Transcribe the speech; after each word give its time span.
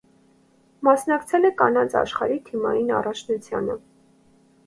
Մասնակցել 0.87 1.45
է 1.49 1.51
կանանց 1.59 1.93
աշխարհի 2.01 2.39
թիմային 2.47 2.91
առաջնությանը։ 3.01 3.79